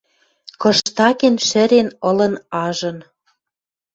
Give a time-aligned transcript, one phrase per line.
[0.61, 2.33] Кыштакен шӹрен ылын
[2.65, 2.97] ажын.